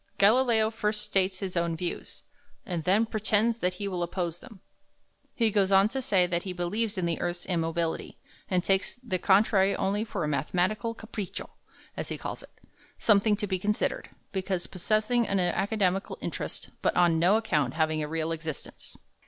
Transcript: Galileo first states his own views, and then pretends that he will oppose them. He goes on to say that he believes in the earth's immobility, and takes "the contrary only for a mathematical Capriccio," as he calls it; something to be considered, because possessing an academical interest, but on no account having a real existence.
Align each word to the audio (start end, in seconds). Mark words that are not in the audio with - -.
Galileo 0.17 0.71
first 0.71 1.03
states 1.03 1.41
his 1.41 1.55
own 1.55 1.75
views, 1.77 2.23
and 2.65 2.85
then 2.85 3.05
pretends 3.05 3.59
that 3.59 3.75
he 3.75 3.87
will 3.87 4.01
oppose 4.01 4.39
them. 4.39 4.59
He 5.35 5.51
goes 5.51 5.71
on 5.71 5.89
to 5.89 6.01
say 6.01 6.25
that 6.25 6.41
he 6.41 6.53
believes 6.53 6.97
in 6.97 7.05
the 7.05 7.21
earth's 7.21 7.45
immobility, 7.45 8.17
and 8.49 8.63
takes 8.63 8.95
"the 9.03 9.19
contrary 9.19 9.75
only 9.75 10.03
for 10.03 10.23
a 10.23 10.27
mathematical 10.27 10.95
Capriccio," 10.95 11.51
as 11.95 12.09
he 12.09 12.17
calls 12.17 12.41
it; 12.41 12.49
something 12.97 13.35
to 13.35 13.45
be 13.45 13.59
considered, 13.59 14.09
because 14.31 14.65
possessing 14.65 15.27
an 15.27 15.39
academical 15.39 16.17
interest, 16.19 16.71
but 16.81 16.95
on 16.97 17.19
no 17.19 17.37
account 17.37 17.75
having 17.75 18.01
a 18.01 18.07
real 18.07 18.31
existence. 18.31 18.97